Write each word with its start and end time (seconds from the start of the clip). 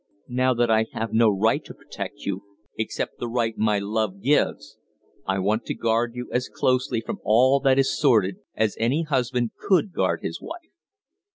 "Now 0.33 0.55
that 0.55 0.71
I 0.71 0.87
have 0.93 1.13
no 1.13 1.29
right 1.29 1.63
to 1.63 1.75
protect 1.75 2.21
you 2.25 2.41
except 2.75 3.19
the 3.19 3.27
right 3.29 3.55
my 3.55 3.77
love 3.77 4.19
gives 4.19 4.79
I 5.27 5.37
want 5.37 5.63
to 5.67 5.75
guard 5.75 6.15
you 6.15 6.27
as 6.31 6.49
closely 6.49 7.01
from 7.01 7.19
all 7.23 7.59
that 7.59 7.77
is 7.77 7.95
sordid 7.95 8.37
as 8.55 8.75
any 8.79 9.03
husband 9.03 9.51
could 9.59 9.93
guard 9.93 10.21
his 10.23 10.41
wife. 10.41 10.71